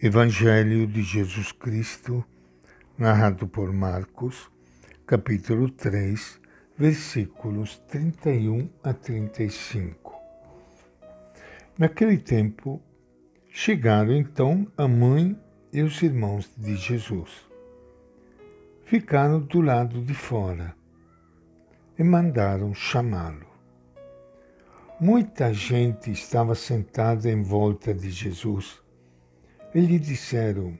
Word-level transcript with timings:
Evangelho 0.00 0.86
de 0.86 1.02
Jesus 1.02 1.50
Cristo, 1.50 2.24
narrado 2.96 3.48
por 3.48 3.72
Marcos, 3.72 4.48
capítulo 5.04 5.68
3, 5.68 6.40
versículos 6.78 7.78
31 7.88 8.70
a 8.80 8.92
35. 8.92 10.14
Naquele 11.76 12.16
tempo, 12.16 12.80
chegaram 13.48 14.12
então 14.12 14.70
a 14.76 14.86
mãe 14.86 15.36
e 15.72 15.82
os 15.82 16.00
irmãos 16.00 16.48
de 16.56 16.76
Jesus. 16.76 17.32
Ficaram 18.84 19.40
do 19.40 19.60
lado 19.60 20.00
de 20.00 20.14
fora 20.14 20.76
e 21.98 22.04
mandaram 22.04 22.72
chamá-lo. 22.72 23.48
Muita 25.00 25.52
gente 25.52 26.12
estava 26.12 26.54
sentada 26.54 27.28
em 27.28 27.42
volta 27.42 27.92
de 27.92 28.12
Jesus 28.12 28.80
e 29.74 29.80
lhe 29.80 29.98
disseram: 29.98 30.78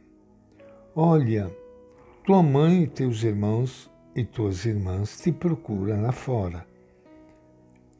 Olha, 0.94 1.50
tua 2.25 2.43
mãe 2.43 2.82
e 2.82 2.86
teus 2.86 3.22
irmãos 3.22 3.90
e 4.14 4.25
tuas 4.25 4.64
irmãs 4.64 5.21
te 5.21 5.30
procuram 5.30 6.03
lá 6.03 6.13
fora. 6.13 6.67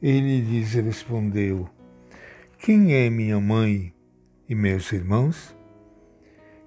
Ele 0.03 0.41
lhes 0.41 0.75
respondeu: 0.75 1.69
Quem 2.59 2.95
é 2.95 3.11
minha 3.11 3.41
mãe 3.41 3.95
e 4.49 4.55
meus 4.55 4.93
irmãos? 4.93 5.57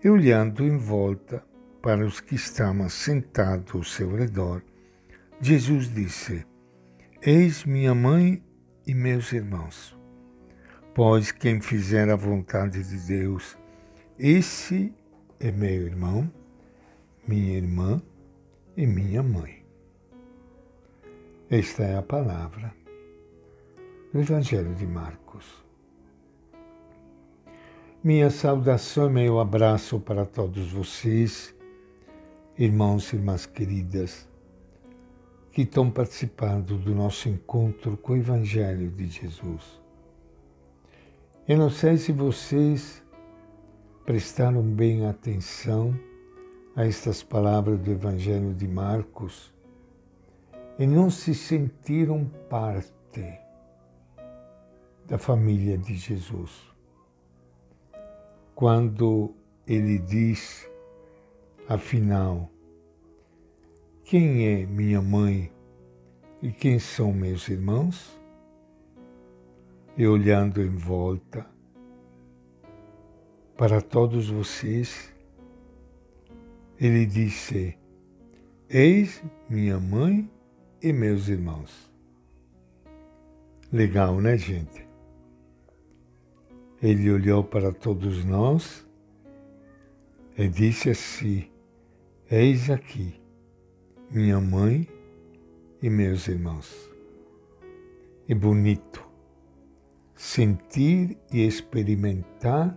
E 0.03 0.09
olhando 0.09 0.63
em 0.63 0.77
volta 0.77 1.43
para 1.81 2.05
os 2.05 2.19
que 2.19 2.35
estavam 2.35 2.89
sentados 2.89 3.75
ao 3.75 3.83
seu 3.83 4.15
redor, 4.15 4.63
Jesus 5.39 5.93
disse: 5.93 6.45
Eis 7.21 7.63
minha 7.65 7.95
mãe 7.95 8.43
e 8.85 8.93
meus 8.93 9.31
irmãos. 9.31 9.97
Pois 10.93 11.31
quem 11.31 11.61
fizer 11.61 12.09
a 12.09 12.15
vontade 12.15 12.83
de 12.83 12.97
Deus, 13.07 13.57
esse 14.23 14.93
é 15.39 15.51
meu 15.51 15.87
irmão, 15.87 16.31
minha 17.27 17.57
irmã 17.57 17.99
e 18.77 18.85
minha 18.85 19.23
mãe. 19.23 19.65
Esta 21.49 21.81
é 21.81 21.97
a 21.97 22.03
palavra 22.03 22.71
do 24.13 24.19
Evangelho 24.19 24.75
de 24.75 24.85
Marcos. 24.85 25.65
Minha 28.03 28.29
saudação 28.29 29.07
e 29.07 29.13
meu 29.13 29.39
abraço 29.39 29.99
para 29.99 30.23
todos 30.23 30.71
vocês, 30.71 31.55
irmãos 32.59 33.11
e 33.11 33.15
irmãs 33.15 33.47
queridas, 33.47 34.29
que 35.51 35.63
estão 35.63 35.89
participando 35.89 36.77
do 36.77 36.93
nosso 36.93 37.27
encontro 37.27 37.97
com 37.97 38.13
o 38.13 38.17
Evangelho 38.17 38.91
de 38.91 39.07
Jesus. 39.07 39.81
Eu 41.47 41.57
não 41.57 41.71
sei 41.71 41.97
se 41.97 42.11
vocês 42.11 43.01
prestaram 44.05 44.63
bem 44.63 45.05
atenção 45.05 45.97
a 46.75 46.85
estas 46.85 47.21
palavras 47.21 47.79
do 47.79 47.91
Evangelho 47.91 48.53
de 48.53 48.67
Marcos 48.67 49.53
e 50.79 50.87
não 50.87 51.09
se 51.11 51.35
sentiram 51.35 52.25
parte 52.49 53.39
da 55.05 55.17
família 55.17 55.77
de 55.77 55.95
Jesus. 55.95 56.51
Quando 58.55 59.35
ele 59.67 59.99
diz, 59.99 60.67
afinal, 61.67 62.49
quem 64.03 64.47
é 64.47 64.65
minha 64.65 65.01
mãe 65.01 65.51
e 66.41 66.51
quem 66.51 66.79
são 66.79 67.13
meus 67.13 67.47
irmãos? 67.47 68.19
E 69.95 70.07
olhando 70.07 70.61
em 70.61 70.75
volta, 70.75 71.45
para 73.61 73.79
todos 73.79 74.27
vocês, 74.27 75.13
ele 76.79 77.05
disse: 77.05 77.77
Eis 78.67 79.23
minha 79.47 79.79
mãe 79.79 80.27
e 80.81 80.91
meus 80.91 81.27
irmãos. 81.27 81.93
Legal, 83.71 84.19
né, 84.19 84.35
gente? 84.35 84.87
Ele 86.81 87.11
olhou 87.11 87.43
para 87.43 87.71
todos 87.71 88.25
nós 88.25 88.83
e 90.35 90.47
disse 90.47 90.89
assim: 90.89 91.47
Eis 92.31 92.67
aqui 92.67 93.21
minha 94.09 94.41
mãe 94.41 94.87
e 95.83 95.87
meus 95.87 96.27
irmãos. 96.27 96.89
É 98.27 98.33
bonito 98.33 99.07
sentir 100.15 101.15
e 101.31 101.45
experimentar 101.45 102.75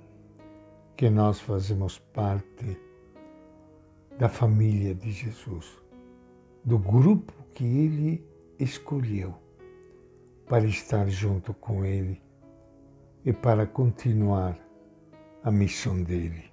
que 0.97 1.10
nós 1.10 1.41
fazemos 1.41 1.99
parte 1.99 2.78
da 4.19 4.28
família 4.28 4.94
de 4.94 5.10
Jesus, 5.10 5.77
do 6.65 6.78
grupo 6.78 7.32
que 7.53 7.65
ele 7.65 8.25
escolheu 8.59 9.34
para 10.47 10.65
estar 10.66 11.09
junto 11.09 11.53
com 11.55 11.84
ele 11.84 12.22
e 13.25 13.32
para 13.32 13.66
continuar 13.66 14.56
a 15.43 15.50
missão 15.50 16.03
dele. 16.03 16.44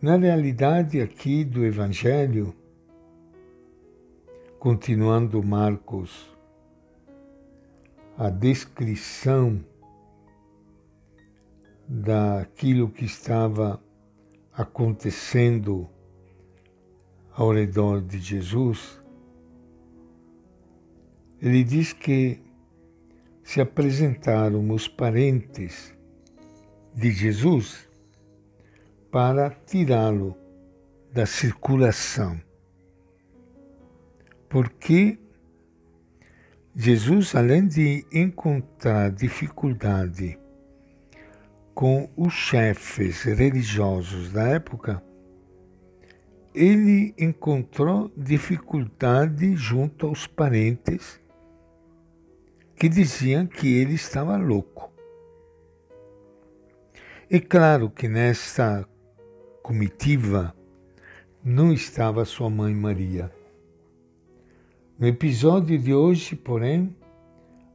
Na 0.00 0.16
realidade 0.16 1.00
aqui 1.00 1.44
do 1.44 1.64
Evangelho, 1.64 2.54
continuando 4.58 5.42
Marcos, 5.42 6.28
a 8.16 8.28
descrição 8.30 9.62
daquilo 11.94 12.88
que 12.88 13.04
estava 13.04 13.78
acontecendo 14.50 15.86
ao 17.34 17.52
redor 17.52 18.00
de 18.00 18.18
Jesus, 18.18 18.98
ele 21.38 21.62
diz 21.62 21.92
que 21.92 22.40
se 23.44 23.60
apresentaram 23.60 24.70
os 24.70 24.88
parentes 24.88 25.94
de 26.94 27.10
Jesus 27.10 27.86
para 29.10 29.50
tirá-lo 29.50 30.34
da 31.12 31.26
circulação. 31.26 32.40
Porque 34.48 35.18
Jesus, 36.74 37.34
além 37.34 37.66
de 37.66 38.06
encontrar 38.10 39.10
dificuldade 39.10 40.38
com 41.74 42.08
os 42.16 42.32
chefes 42.32 43.22
religiosos 43.22 44.32
da 44.32 44.48
época, 44.48 45.02
ele 46.54 47.14
encontrou 47.18 48.12
dificuldade 48.16 49.56
junto 49.56 50.06
aos 50.06 50.26
parentes 50.26 51.20
que 52.76 52.88
diziam 52.88 53.46
que 53.46 53.74
ele 53.78 53.94
estava 53.94 54.36
louco. 54.36 54.92
É 57.30 57.40
claro 57.40 57.88
que 57.88 58.08
nesta 58.08 58.86
comitiva 59.62 60.54
não 61.42 61.72
estava 61.72 62.24
sua 62.24 62.50
mãe 62.50 62.74
Maria. 62.74 63.32
No 64.98 65.06
episódio 65.06 65.78
de 65.78 65.94
hoje, 65.94 66.36
porém, 66.36 66.94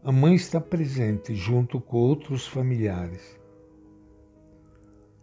a 0.04 0.12
mãe 0.12 0.36
está 0.36 0.62
presente 0.62 1.34
junto 1.34 1.82
com 1.82 1.98
outros 1.98 2.46
familiares. 2.46 3.38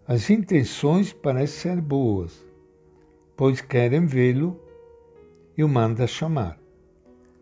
As 0.06 0.28
intenções 0.28 1.14
parecem 1.14 1.72
ser 1.72 1.80
boas, 1.80 2.46
pois 3.34 3.62
querem 3.62 4.04
vê-lo 4.04 4.60
e 5.56 5.64
o 5.64 5.68
manda 5.68 6.06
chamar, 6.06 6.60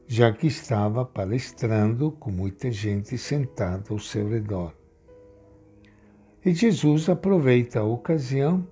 já 0.06 0.30
que 0.32 0.46
estava 0.46 1.04
palestrando 1.04 2.12
com 2.12 2.30
muita 2.30 2.70
gente 2.70 3.18
sentada 3.18 3.86
ao 3.90 3.98
seu 3.98 4.28
redor. 4.28 4.72
E 6.44 6.54
Jesus 6.54 7.08
aproveita 7.08 7.80
a 7.80 7.84
ocasião 7.84 8.64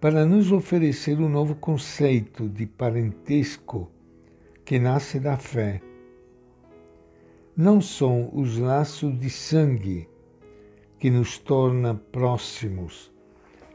para 0.00 0.24
nos 0.24 0.52
oferecer 0.52 1.18
um 1.18 1.28
novo 1.28 1.56
conceito 1.56 2.48
de 2.48 2.66
parentesco 2.66 3.90
que 4.64 4.78
nasce 4.78 5.18
da 5.18 5.36
fé. 5.36 5.82
Não 7.56 7.80
são 7.80 8.30
os 8.32 8.58
laços 8.58 9.18
de 9.18 9.28
sangue 9.28 10.08
que 10.98 11.10
nos 11.10 11.38
torna 11.38 11.94
próximos 11.94 13.12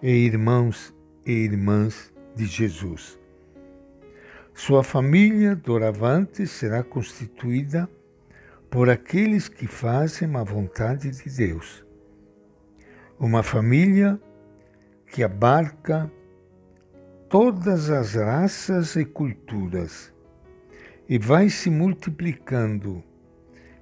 e 0.02 0.10
irmãos 0.10 0.94
e 1.26 1.32
irmãs 1.32 2.12
de 2.36 2.46
Jesus. 2.46 3.18
Sua 4.54 4.84
família 4.84 5.56
doravante 5.56 6.46
será 6.46 6.84
constituída 6.84 7.90
por 8.70 8.90
aqueles 8.90 9.48
que 9.48 9.68
fazem 9.68 10.36
a 10.36 10.44
vontade 10.44 11.12
de 11.12 11.30
Deus. 11.30 11.86
Uma 13.20 13.42
família 13.42 14.20
que 15.08 15.24
abarca 15.24 16.12
todas 17.30 17.90
as 17.90 18.16
raças 18.16 18.96
e 18.96 19.06
culturas 19.06 20.14
e 21.08 21.18
vai 21.18 21.50
se 21.50 21.70
multiplicando 21.70 23.04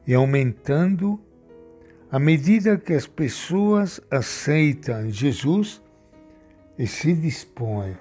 e 0.06 0.14
aumentando 0.14 1.20
à 2.12 2.20
medida 2.20 2.78
que 2.78 2.92
as 2.92 3.08
pessoas 3.08 4.02
aceitam 4.12 5.10
Jesus 5.10 5.82
e 6.78 6.86
se 6.86 7.14
dispõem 7.14 7.98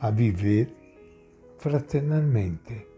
a 0.00 0.10
viver 0.10 0.74
fraternalmente. 1.56 2.88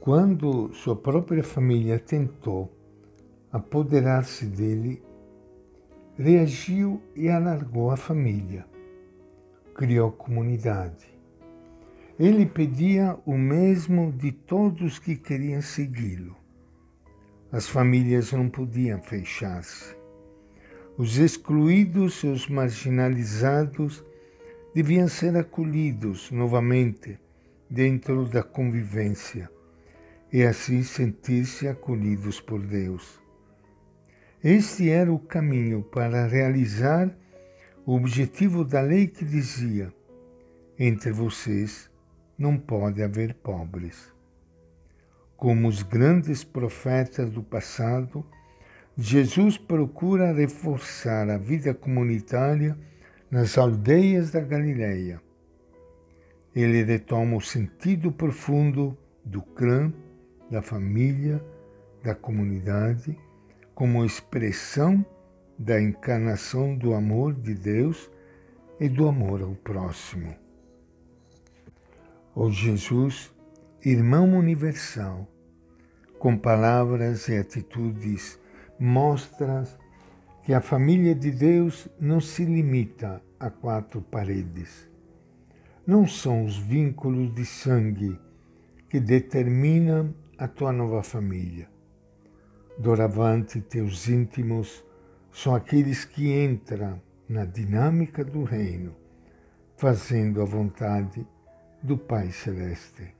Quando 0.00 0.72
sua 0.72 0.96
própria 0.96 1.44
família 1.44 1.98
tentou 1.98 2.72
apoderar-se 3.52 4.46
dele, 4.46 5.02
reagiu 6.16 7.02
e 7.14 7.28
alargou 7.28 7.90
a 7.90 7.98
família. 7.98 8.64
Criou 9.74 10.10
comunidade. 10.10 11.06
Ele 12.18 12.46
pedia 12.46 13.18
o 13.26 13.36
mesmo 13.36 14.10
de 14.10 14.32
todos 14.32 14.98
que 14.98 15.16
queriam 15.16 15.60
segui-lo. 15.60 16.39
As 17.52 17.68
famílias 17.68 18.32
não 18.32 18.48
podiam 18.48 19.02
fechar-se. 19.02 19.96
Os 20.96 21.16
excluídos 21.16 22.22
e 22.22 22.28
os 22.28 22.48
marginalizados 22.48 24.04
deviam 24.72 25.08
ser 25.08 25.36
acolhidos 25.36 26.30
novamente 26.30 27.18
dentro 27.68 28.24
da 28.26 28.42
convivência 28.42 29.50
e 30.32 30.44
assim 30.44 30.82
sentir-se 30.84 31.66
acolhidos 31.66 32.40
por 32.40 32.60
Deus. 32.60 33.20
Este 34.42 34.88
era 34.88 35.12
o 35.12 35.18
caminho 35.18 35.82
para 35.82 36.26
realizar 36.26 37.10
o 37.84 37.96
objetivo 37.96 38.64
da 38.64 38.80
lei 38.80 39.08
que 39.08 39.24
dizia: 39.24 39.92
entre 40.78 41.10
vocês 41.10 41.90
não 42.38 42.56
pode 42.56 43.02
haver 43.02 43.34
pobres. 43.34 44.19
Como 45.40 45.68
os 45.68 45.82
grandes 45.82 46.44
profetas 46.44 47.30
do 47.30 47.42
passado, 47.42 48.22
Jesus 48.94 49.56
procura 49.56 50.34
reforçar 50.34 51.30
a 51.30 51.38
vida 51.38 51.72
comunitária 51.72 52.76
nas 53.30 53.56
aldeias 53.56 54.30
da 54.30 54.40
Galileia. 54.40 55.18
Ele 56.54 56.82
retoma 56.82 57.38
o 57.38 57.40
sentido 57.40 58.12
profundo 58.12 58.94
do 59.24 59.40
clã 59.40 59.90
da 60.50 60.60
família, 60.60 61.42
da 62.04 62.14
comunidade, 62.14 63.18
como 63.74 64.04
expressão 64.04 65.02
da 65.58 65.80
encarnação 65.80 66.76
do 66.76 66.92
amor 66.92 67.32
de 67.32 67.54
Deus 67.54 68.10
e 68.78 68.90
do 68.90 69.08
amor 69.08 69.40
ao 69.40 69.54
próximo. 69.54 70.36
O 72.34 72.50
Jesus, 72.50 73.32
irmão 73.84 74.36
universal, 74.36 75.26
com 76.18 76.36
palavras 76.36 77.28
e 77.28 77.36
atitudes, 77.38 78.38
mostra 78.78 79.64
que 80.42 80.52
a 80.52 80.60
família 80.60 81.14
de 81.14 81.30
Deus 81.30 81.88
não 81.98 82.20
se 82.20 82.44
limita 82.44 83.22
a 83.38 83.48
quatro 83.48 84.02
paredes. 84.02 84.86
Não 85.86 86.06
são 86.06 86.44
os 86.44 86.58
vínculos 86.58 87.34
de 87.34 87.46
sangue 87.46 88.18
que 88.88 89.00
determinam 89.00 90.14
a 90.36 90.46
tua 90.46 90.72
nova 90.72 91.02
família. 91.02 91.68
Doravante, 92.78 93.60
teus 93.60 94.08
íntimos 94.08 94.84
são 95.32 95.54
aqueles 95.54 96.04
que 96.04 96.32
entram 96.32 97.00
na 97.28 97.44
dinâmica 97.44 98.24
do 98.24 98.42
reino, 98.42 98.94
fazendo 99.76 100.42
a 100.42 100.44
vontade 100.44 101.26
do 101.82 101.96
Pai 101.96 102.30
Celeste. 102.30 103.19